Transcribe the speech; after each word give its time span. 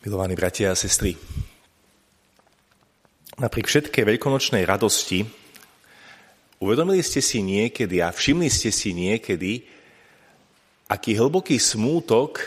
Milovaní 0.00 0.32
bratia 0.32 0.72
a 0.72 0.80
sestry, 0.80 1.12
napriek 3.36 3.68
všetkej 3.68 4.16
veľkonočnej 4.16 4.64
radosti 4.64 5.28
uvedomili 6.56 7.04
ste 7.04 7.20
si 7.20 7.44
niekedy 7.44 8.00
a 8.00 8.08
všimli 8.08 8.48
ste 8.48 8.72
si 8.72 8.96
niekedy, 8.96 9.60
aký 10.88 11.20
hlboký 11.20 11.60
smútok 11.60 12.40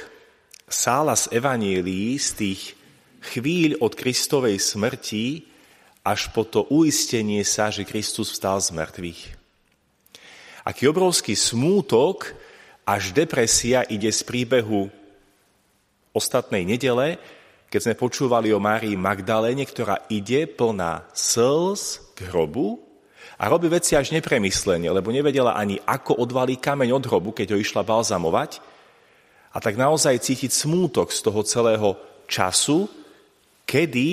sála 0.66 1.14
z 1.14 1.30
evanílií 1.30 2.18
z 2.18 2.30
tých 2.42 2.62
chvíľ 3.22 3.86
od 3.86 3.94
Kristovej 3.94 4.58
smrti 4.58 5.46
až 6.02 6.34
po 6.34 6.50
to 6.50 6.66
uistenie 6.74 7.46
sa, 7.46 7.70
že 7.70 7.86
Kristus 7.86 8.34
vstal 8.34 8.66
z 8.66 8.74
mŕtvych. 8.74 9.22
Aký 10.66 10.90
obrovský 10.90 11.38
smútok 11.38 12.34
až 12.82 13.14
depresia 13.14 13.86
ide 13.86 14.10
z 14.10 14.26
príbehu 14.26 14.90
ostatnej 16.18 16.66
nedele, 16.66 17.22
keď 17.74 17.90
sme 17.90 17.98
počúvali 17.98 18.54
o 18.54 18.62
Márii 18.62 18.94
Magdaléne, 18.94 19.66
ktorá 19.66 20.06
ide 20.06 20.46
plná 20.46 21.10
slz 21.10 22.14
k 22.14 22.30
hrobu 22.30 22.78
a 23.42 23.50
robí 23.50 23.66
veci 23.66 23.98
až 23.98 24.14
nepremyslenie, 24.14 24.94
lebo 24.94 25.10
nevedela 25.10 25.58
ani 25.58 25.82
ako 25.82 26.22
odvalí 26.22 26.62
kameň 26.62 26.94
od 26.94 27.10
hrobu, 27.10 27.34
keď 27.34 27.58
ho 27.58 27.58
išla 27.58 27.82
balzamovať. 27.82 28.62
A 29.50 29.58
tak 29.58 29.74
naozaj 29.74 30.22
cítiť 30.22 30.54
smútok 30.54 31.10
z 31.10 31.26
toho 31.26 31.42
celého 31.42 31.90
času, 32.30 32.86
kedy 33.66 34.10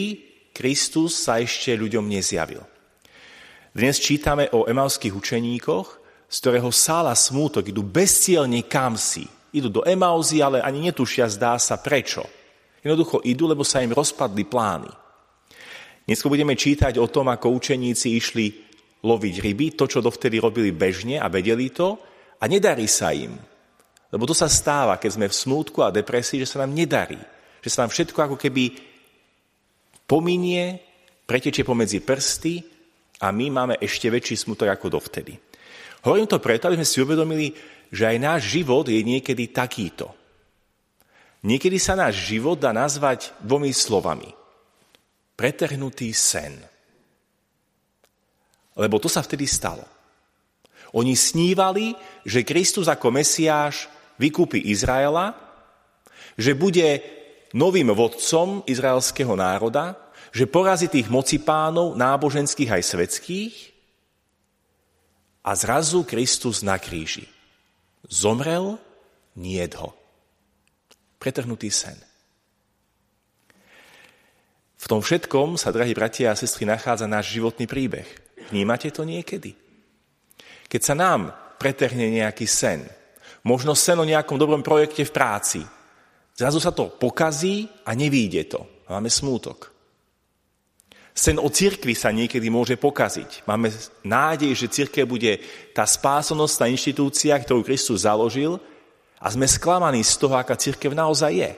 Kristus 0.56 1.20
sa 1.20 1.36
ešte 1.36 1.76
ľuďom 1.76 2.08
nezjavil. 2.08 2.64
Dnes 3.76 4.00
čítame 4.00 4.48
o 4.56 4.72
emalských 4.72 5.12
učeníkoch, 5.12 5.88
z 6.32 6.36
ktorého 6.40 6.72
sála 6.72 7.12
smútok, 7.12 7.68
idú 7.68 7.84
bezcielne 7.84 8.64
kam 8.64 8.96
si. 8.96 9.28
Idú 9.52 9.68
do 9.68 9.82
Emauzy, 9.84 10.40
ale 10.40 10.64
ani 10.64 10.88
netušia, 10.88 11.28
zdá 11.28 11.60
sa 11.60 11.76
prečo. 11.76 12.39
Jednoducho 12.80 13.20
idú, 13.28 13.44
lebo 13.44 13.60
sa 13.60 13.84
im 13.84 13.92
rozpadli 13.92 14.48
plány. 14.48 14.88
Dnes 16.08 16.24
budeme 16.24 16.56
čítať 16.56 16.96
o 16.96 17.06
tom, 17.06 17.28
ako 17.28 17.52
učeníci 17.54 18.16
išli 18.16 18.46
loviť 19.04 19.34
ryby, 19.40 19.66
to, 19.76 19.84
čo 19.84 20.04
dovtedy 20.04 20.40
robili 20.40 20.72
bežne 20.72 21.20
a 21.20 21.28
vedeli 21.28 21.68
to, 21.70 22.00
a 22.40 22.44
nedarí 22.48 22.88
sa 22.88 23.12
im. 23.12 23.36
Lebo 24.10 24.24
to 24.26 24.34
sa 24.34 24.48
stáva, 24.48 24.96
keď 24.96 25.10
sme 25.14 25.26
v 25.28 25.38
smútku 25.38 25.84
a 25.84 25.94
depresii, 25.94 26.42
že 26.42 26.50
sa 26.50 26.64
nám 26.64 26.74
nedarí. 26.74 27.20
Že 27.60 27.68
sa 27.70 27.80
nám 27.84 27.90
všetko 27.92 28.18
ako 28.18 28.36
keby 28.40 28.74
pominie, 30.08 30.80
pretečie 31.28 31.62
pomedzi 31.62 32.02
prsty 32.02 32.64
a 33.22 33.30
my 33.30 33.46
máme 33.52 33.74
ešte 33.78 34.10
väčší 34.10 34.34
smutok 34.34 34.72
ako 34.72 34.98
dovtedy. 34.98 35.38
Hovorím 36.02 36.26
to 36.26 36.42
preto, 36.42 36.66
aby 36.66 36.80
sme 36.80 36.88
si 36.88 36.98
uvedomili, 37.04 37.54
že 37.92 38.08
aj 38.08 38.16
náš 38.18 38.40
život 38.50 38.88
je 38.88 38.98
niekedy 39.04 39.52
takýto. 39.52 40.19
Niekedy 41.40 41.80
sa 41.80 41.96
náš 41.96 42.28
život 42.28 42.60
dá 42.60 42.68
nazvať 42.68 43.32
dvomi 43.40 43.72
slovami. 43.72 44.28
Pretrhnutý 45.40 46.12
sen. 46.12 46.52
Lebo 48.76 49.00
to 49.00 49.08
sa 49.08 49.24
vtedy 49.24 49.48
stalo. 49.48 49.84
Oni 50.92 51.16
snívali, 51.16 51.96
že 52.28 52.44
Kristus 52.44 52.92
ako 52.92 53.08
Mesiáš 53.14 53.88
vykúpi 54.20 54.68
Izraela, 54.68 55.32
že 56.36 56.52
bude 56.52 57.00
novým 57.56 57.88
vodcom 57.96 58.60
izraelského 58.68 59.32
národa, 59.32 59.96
že 60.30 60.44
porazí 60.44 60.92
tých 60.92 61.08
mocipánov, 61.08 61.96
náboženských 61.96 62.70
aj 62.70 62.82
svetských 62.84 63.54
a 65.40 65.56
zrazu 65.56 66.04
Kristus 66.04 66.60
na 66.60 66.76
kríži. 66.76 67.24
Zomrel, 68.06 68.76
nie 69.34 69.64
ho 69.80 69.99
pretrhnutý 71.20 71.68
sen. 71.68 71.94
V 74.80 74.88
tom 74.88 75.04
všetkom 75.04 75.60
sa, 75.60 75.68
drahí 75.68 75.92
bratia 75.92 76.32
a 76.32 76.40
sestry, 76.40 76.64
nachádza 76.64 77.04
náš 77.04 77.36
životný 77.36 77.68
príbeh. 77.68 78.08
Vnímate 78.48 78.88
to 78.88 79.04
niekedy? 79.04 79.52
Keď 80.72 80.80
sa 80.80 80.96
nám 80.96 81.36
pretrhne 81.60 82.08
nejaký 82.08 82.48
sen, 82.48 82.88
možno 83.44 83.76
sen 83.76 84.00
o 84.00 84.08
nejakom 84.08 84.40
dobrom 84.40 84.64
projekte 84.64 85.04
v 85.04 85.12
práci, 85.12 85.60
zrazu 86.32 86.56
sa 86.56 86.72
to 86.72 86.88
pokazí 86.96 87.68
a 87.84 87.92
nevíde 87.92 88.48
to. 88.48 88.64
Máme 88.88 89.12
smútok. 89.12 89.68
Sen 91.12 91.36
o 91.36 91.52
cirkvi 91.52 91.92
sa 91.92 92.08
niekedy 92.08 92.48
môže 92.48 92.80
pokaziť. 92.80 93.44
Máme 93.44 93.68
nádej, 94.00 94.56
že 94.56 94.72
cirkev 94.72 95.04
bude 95.04 95.36
tá 95.76 95.84
spásonosť, 95.84 96.54
tá 96.56 96.66
inštitúcia, 96.72 97.36
ktorú 97.36 97.60
Kristus 97.60 98.08
založil 98.08 98.56
a 99.20 99.26
sme 99.28 99.44
sklamaní 99.44 100.00
z 100.00 100.16
toho, 100.16 100.34
aká 100.40 100.56
církev 100.56 100.96
naozaj 100.96 101.32
je. 101.36 101.52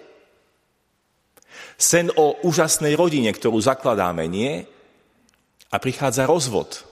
Sen 1.78 2.10
o 2.18 2.42
úžasnej 2.42 2.98
rodine, 2.98 3.30
ktorú 3.30 3.58
zakladáme, 3.62 4.26
nie? 4.26 4.66
A 5.70 5.76
prichádza 5.78 6.26
rozvod, 6.26 6.82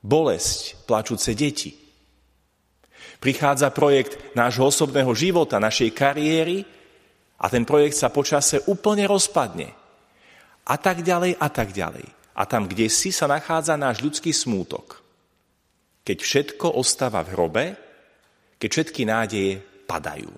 bolesť, 0.00 0.84
plačúce 0.88 1.36
deti. 1.36 1.76
Prichádza 3.20 3.72
projekt 3.72 4.36
nášho 4.36 4.68
osobného 4.68 5.12
života, 5.16 5.62
našej 5.62 5.92
kariéry 5.92 6.64
a 7.40 7.46
ten 7.48 7.64
projekt 7.64 7.96
sa 7.96 8.08
počase 8.08 8.64
úplne 8.68 9.08
rozpadne. 9.08 9.72
A 10.64 10.74
tak 10.80 11.04
ďalej, 11.04 11.36
a 11.36 11.48
tak 11.52 11.76
ďalej. 11.76 12.04
A 12.34 12.42
tam, 12.48 12.66
kde 12.66 12.88
si 12.88 13.12
sa 13.12 13.28
nachádza 13.28 13.76
náš 13.76 14.00
ľudský 14.00 14.32
smútok. 14.32 15.04
Keď 16.04 16.18
všetko 16.20 16.66
ostáva 16.80 17.24
v 17.24 17.32
hrobe, 17.32 17.64
keď 18.60 18.68
všetky 18.68 19.02
nádeje 19.08 19.73
padajú. 19.84 20.32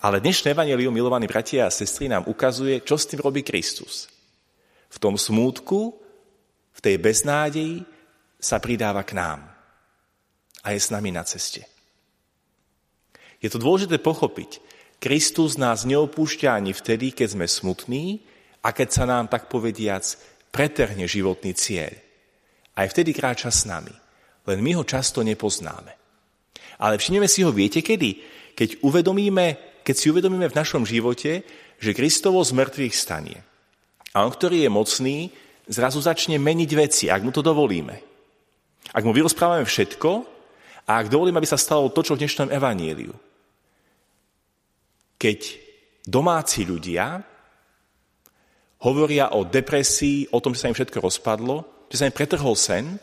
Ale 0.00 0.20
dnešné 0.24 0.56
evanelium, 0.56 0.92
milovaní 0.96 1.28
bratia 1.28 1.68
a 1.68 1.74
sestry, 1.74 2.08
nám 2.08 2.24
ukazuje, 2.24 2.80
čo 2.80 2.96
s 2.96 3.04
tým 3.04 3.20
robí 3.20 3.44
Kristus. 3.44 4.08
V 4.88 4.96
tom 4.96 5.20
smútku, 5.20 5.92
v 6.72 6.80
tej 6.80 6.96
beznádeji 6.96 7.84
sa 8.40 8.56
pridáva 8.56 9.04
k 9.04 9.12
nám 9.12 9.44
a 10.64 10.72
je 10.72 10.80
s 10.80 10.88
nami 10.88 11.12
na 11.12 11.20
ceste. 11.28 11.68
Je 13.40 13.48
to 13.52 13.60
dôležité 13.60 14.00
pochopiť. 14.00 14.60
Kristus 15.00 15.56
nás 15.56 15.88
neopúšťa 15.88 16.56
ani 16.56 16.72
vtedy, 16.76 17.12
keď 17.12 17.36
sme 17.36 17.46
smutní 17.48 18.24
a 18.64 18.72
keď 18.72 18.88
sa 18.88 19.04
nám, 19.08 19.28
tak 19.28 19.48
povediac, 19.48 20.04
pretrhne 20.52 21.08
životný 21.08 21.56
cieľ. 21.56 21.92
Aj 22.76 22.88
vtedy 22.88 23.12
kráča 23.12 23.52
s 23.52 23.64
nami, 23.64 23.92
len 24.48 24.58
my 24.60 24.80
ho 24.80 24.84
často 24.84 25.24
nepoznáme. 25.24 25.92
Ale 26.80 26.96
všimneme 26.96 27.28
si 27.28 27.44
ho, 27.44 27.52
viete 27.52 27.84
kedy? 27.84 28.39
Keď, 28.54 28.82
uvedomíme, 28.84 29.80
keď 29.82 29.94
si 29.96 30.06
uvedomíme 30.12 30.46
v 30.48 30.58
našom 30.58 30.84
živote, 30.84 31.42
že 31.80 31.96
Kristovo 31.96 32.44
z 32.44 32.52
mŕtvych 32.52 32.94
stane. 32.94 33.36
A 34.12 34.26
on, 34.26 34.30
ktorý 34.30 34.66
je 34.66 34.70
mocný, 34.70 35.18
zrazu 35.70 36.02
začne 36.02 36.36
meniť 36.36 36.70
veci, 36.74 37.04
ak 37.06 37.22
mu 37.22 37.30
to 37.30 37.40
dovolíme. 37.40 37.94
Ak 38.90 39.06
mu 39.06 39.14
vyrozprávame 39.14 39.62
všetko 39.62 40.10
a 40.84 40.98
ak 40.98 41.06
dovolíme, 41.08 41.38
aby 41.38 41.46
sa 41.46 41.60
stalo 41.60 41.88
to, 41.94 42.02
čo 42.02 42.18
v 42.18 42.26
dnešnom 42.26 42.50
evaníliu. 42.50 43.14
Keď 45.20 45.40
domáci 46.10 46.66
ľudia 46.66 47.22
hovoria 48.82 49.36
o 49.36 49.46
depresii, 49.46 50.32
o 50.32 50.40
tom, 50.40 50.56
že 50.56 50.66
sa 50.66 50.68
im 50.72 50.76
všetko 50.76 50.98
rozpadlo, 50.98 51.86
že 51.92 52.00
sa 52.00 52.08
im 52.08 52.16
pretrhol 52.16 52.56
sen 52.56 52.96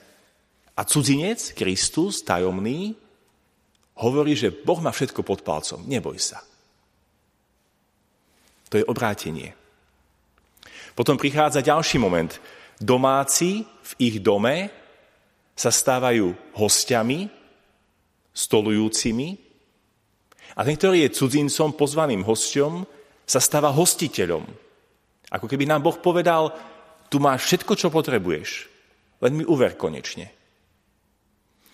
a 0.76 0.82
cudzinec, 0.84 1.54
Kristus, 1.56 2.26
tajomný, 2.26 2.98
hovorí, 3.98 4.38
že 4.38 4.54
Boh 4.54 4.78
má 4.82 4.94
všetko 4.94 5.26
pod 5.26 5.42
palcom, 5.42 5.82
neboj 5.86 6.18
sa. 6.22 6.42
To 8.70 8.78
je 8.78 8.86
obrátenie. 8.86 9.56
Potom 10.98 11.16
prichádza 11.16 11.66
ďalší 11.66 12.02
moment. 12.02 12.34
Domáci 12.78 13.66
v 13.66 13.92
ich 13.98 14.18
dome 14.22 14.70
sa 15.58 15.74
stávajú 15.74 16.34
hostiami, 16.54 17.30
stolujúcimi 18.34 19.30
a 20.54 20.62
ten, 20.62 20.78
ktorý 20.78 21.06
je 21.06 21.16
cudzincom, 21.18 21.74
pozvaným 21.74 22.22
hosťom, 22.22 22.86
sa 23.26 23.42
stáva 23.42 23.74
hostiteľom. 23.74 24.46
Ako 25.34 25.50
keby 25.50 25.66
nám 25.66 25.84
Boh 25.84 25.98
povedal, 25.98 26.54
tu 27.10 27.18
máš 27.18 27.50
všetko, 27.50 27.74
čo 27.76 27.92
potrebuješ, 27.92 28.50
len 29.26 29.34
mi 29.34 29.44
uver 29.44 29.76
konečne. 29.76 30.37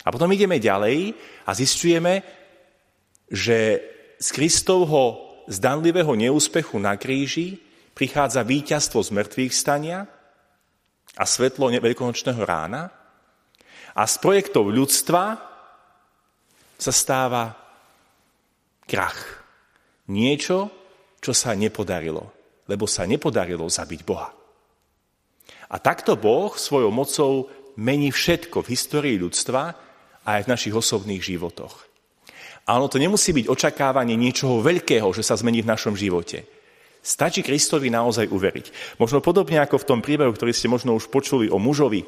A 0.03 0.11
potom 0.11 0.27
ideme 0.31 0.59
ďalej 0.59 1.15
a 1.47 1.51
zistujeme, 1.55 2.23
že 3.31 3.79
z 4.19 4.27
Kristovho 4.35 5.35
zdanlivého 5.47 6.11
neúspechu 6.15 6.79
na 6.79 6.95
kríži 7.00 7.59
prichádza 7.95 8.44
víťazstvo 8.44 9.00
z 9.00 9.09
mŕtvych 9.15 9.53
stania 9.53 10.07
a 11.15 11.23
svetlo 11.23 11.71
veľkonočného 11.71 12.41
rána 12.44 12.89
a 13.94 14.03
z 14.09 14.15
projektov 14.17 14.73
ľudstva 14.73 15.38
sa 16.79 16.91
stáva 16.91 17.53
krach. 18.89 19.45
Niečo, 20.09 20.67
čo 21.23 21.31
sa 21.31 21.55
nepodarilo, 21.55 22.33
lebo 22.67 22.89
sa 22.89 23.07
nepodarilo 23.07 23.63
zabiť 23.69 24.01
Boha. 24.03 24.35
A 25.71 25.75
takto 25.79 26.19
Boh 26.19 26.51
svojou 26.51 26.91
mocou 26.91 27.47
mení 27.79 28.11
všetko 28.11 28.61
v 28.61 28.71
histórii 28.75 29.15
ľudstva 29.15 29.92
aj 30.23 30.47
v 30.47 30.51
našich 30.51 30.73
osobných 30.75 31.23
životoch. 31.23 31.87
A 32.63 32.79
to 32.87 32.95
nemusí 32.95 33.35
byť 33.35 33.51
očakávanie 33.51 34.15
niečoho 34.15 34.63
veľkého, 34.63 35.11
že 35.11 35.23
sa 35.23 35.35
zmení 35.35 35.59
v 35.59 35.71
našom 35.71 35.99
živote. 35.99 36.47
Stačí 37.03 37.43
Kristovi 37.43 37.91
naozaj 37.91 38.31
uveriť. 38.31 38.95
Možno 38.95 39.19
podobne 39.19 39.59
ako 39.59 39.83
v 39.83 39.87
tom 39.91 39.99
príbehu, 39.99 40.31
ktorý 40.31 40.55
ste 40.55 40.71
možno 40.71 40.95
už 40.95 41.11
počuli 41.11 41.51
o 41.51 41.59
mužovi, 41.59 42.07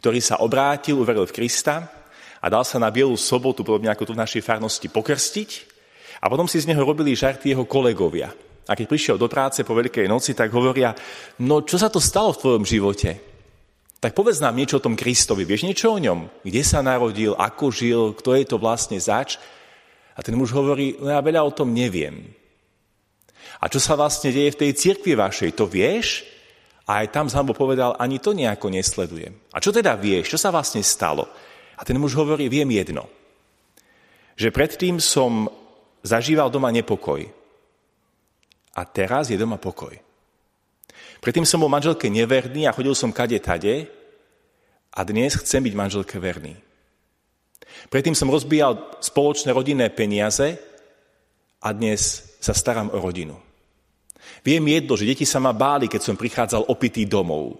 ktorý 0.00 0.18
sa 0.24 0.40
obrátil, 0.40 0.96
uveril 0.96 1.28
v 1.28 1.36
Krista 1.36 1.92
a 2.40 2.46
dal 2.48 2.64
sa 2.64 2.80
na 2.80 2.88
Bielú 2.88 3.12
sobotu, 3.20 3.60
podobne 3.60 3.92
ako 3.92 4.08
tu 4.08 4.12
v 4.16 4.22
našej 4.24 4.40
farnosti, 4.40 4.88
pokrstiť 4.88 5.50
a 6.24 6.32
potom 6.32 6.48
si 6.48 6.56
z 6.56 6.72
neho 6.72 6.80
robili 6.80 7.12
žarty 7.12 7.52
jeho 7.52 7.68
kolegovia. 7.68 8.32
A 8.64 8.72
keď 8.72 8.86
prišiel 8.88 9.16
do 9.20 9.28
práce 9.28 9.60
po 9.60 9.76
Veľkej 9.76 10.08
noci, 10.08 10.32
tak 10.32 10.48
hovoria, 10.56 10.96
no 11.44 11.60
čo 11.60 11.76
sa 11.76 11.92
to 11.92 12.00
stalo 12.00 12.32
v 12.32 12.40
tvojom 12.40 12.64
živote? 12.64 13.31
Tak 14.02 14.18
povedz 14.18 14.42
nám 14.42 14.58
niečo 14.58 14.82
o 14.82 14.84
tom 14.84 14.98
Kristovi. 14.98 15.46
Vieš 15.46 15.62
niečo 15.62 15.94
o 15.94 16.02
ňom? 16.02 16.42
Kde 16.42 16.62
sa 16.66 16.82
narodil, 16.82 17.38
ako 17.38 17.70
žil, 17.70 18.00
kto 18.18 18.34
je 18.34 18.44
to 18.50 18.58
vlastne 18.58 18.98
zač? 18.98 19.38
A 20.18 20.26
ten 20.26 20.34
muž 20.34 20.50
hovorí, 20.50 20.98
no 20.98 21.06
ja 21.06 21.22
veľa 21.22 21.46
o 21.46 21.54
tom 21.54 21.70
neviem. 21.70 22.34
A 23.62 23.70
čo 23.70 23.78
sa 23.78 23.94
vlastne 23.94 24.34
deje 24.34 24.58
v 24.58 24.60
tej 24.66 24.70
cirkvi 24.74 25.14
vašej, 25.14 25.54
to 25.54 25.70
vieš? 25.70 26.26
A 26.90 27.06
aj 27.06 27.14
tam 27.14 27.30
Zambo 27.30 27.54
povedal, 27.54 27.94
ani 27.94 28.18
to 28.18 28.34
nejako 28.34 28.74
nesledujem. 28.74 29.38
A 29.54 29.62
čo 29.62 29.70
teda 29.70 29.94
vieš? 29.94 30.34
Čo 30.34 30.38
sa 30.42 30.50
vlastne 30.50 30.82
stalo? 30.82 31.30
A 31.78 31.86
ten 31.86 31.94
muž 31.94 32.18
hovorí, 32.18 32.50
viem 32.50 32.66
jedno. 32.74 33.06
Že 34.34 34.50
predtým 34.50 34.98
som 34.98 35.46
zažíval 36.02 36.50
doma 36.50 36.74
nepokoj. 36.74 37.22
A 38.74 38.82
teraz 38.82 39.30
je 39.30 39.38
doma 39.38 39.62
pokoj. 39.62 39.94
Predtým 41.22 41.46
som 41.46 41.62
bol 41.62 41.70
manželke 41.70 42.10
neverný 42.10 42.66
a 42.66 42.74
chodil 42.74 42.98
som 42.98 43.14
kade 43.14 43.38
tade 43.38 43.86
a 44.90 45.00
dnes 45.06 45.38
chcem 45.38 45.62
byť 45.62 45.74
manželke 45.78 46.18
verný. 46.18 46.58
Predtým 47.86 48.18
som 48.18 48.26
rozbíjal 48.26 48.98
spoločné 48.98 49.54
rodinné 49.54 49.86
peniaze 49.94 50.58
a 51.62 51.70
dnes 51.70 52.34
sa 52.42 52.50
starám 52.50 52.90
o 52.90 52.98
rodinu. 52.98 53.38
Viem 54.42 54.66
jedno, 54.66 54.98
že 54.98 55.06
deti 55.06 55.22
sa 55.22 55.38
ma 55.38 55.54
báli, 55.54 55.86
keď 55.86 56.02
som 56.02 56.18
prichádzal 56.18 56.66
opitý 56.66 57.06
domov. 57.06 57.54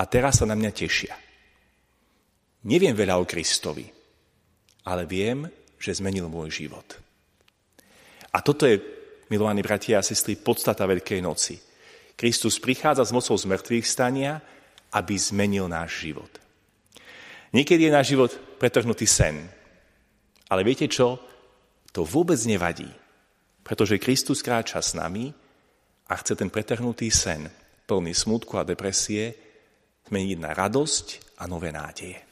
A 0.00 0.08
teraz 0.08 0.40
sa 0.40 0.48
na 0.48 0.56
mňa 0.56 0.72
tešia. 0.72 1.12
Neviem 2.64 2.96
veľa 2.96 3.20
o 3.20 3.28
Kristovi, 3.28 3.84
ale 4.88 5.04
viem, 5.04 5.44
že 5.76 5.92
zmenil 5.92 6.32
môj 6.32 6.64
život. 6.64 6.88
A 8.32 8.40
toto 8.40 8.64
je, 8.64 8.80
milovaní 9.28 9.60
bratia 9.60 10.00
a 10.00 10.06
sestry, 10.06 10.40
podstata 10.40 10.88
Veľkej 10.88 11.20
noci. 11.20 11.65
Kristus 12.16 12.56
prichádza 12.56 13.04
s 13.04 13.12
mocou 13.12 13.36
zmrtvých 13.36 13.84
stania, 13.84 14.40
aby 14.92 15.14
zmenil 15.20 15.68
náš 15.68 16.08
život. 16.08 16.32
Niekedy 17.52 17.86
je 17.86 17.92
náš 17.92 18.06
život 18.16 18.32
pretrhnutý 18.56 19.04
sen. 19.04 19.46
Ale 20.48 20.64
viete 20.64 20.88
čo? 20.88 21.20
To 21.92 22.02
vôbec 22.04 22.40
nevadí, 22.48 22.88
pretože 23.60 24.00
Kristus 24.00 24.40
kráča 24.40 24.80
s 24.80 24.96
nami 24.96 25.32
a 26.08 26.14
chce 26.16 26.36
ten 26.36 26.48
pretrhnutý 26.52 27.08
sen, 27.12 27.48
plný 27.84 28.12
smutku 28.12 28.56
a 28.56 28.66
depresie, 28.66 29.36
zmeniť 30.08 30.38
na 30.40 30.50
radosť 30.56 31.06
a 31.40 31.48
nové 31.48 31.72
nádeje. 31.72 32.26